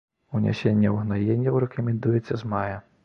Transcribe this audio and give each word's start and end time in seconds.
Унясенне 0.37 0.93
угнаенняў 0.93 1.59
рэкамендуецца 1.65 2.33
з 2.45 2.55
мая. 2.55 2.79